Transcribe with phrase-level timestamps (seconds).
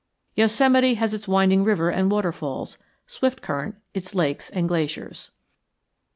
[0.33, 5.29] Yosemite has its winding river and waterfalls, Swiftcurrent its lakes and glaciers.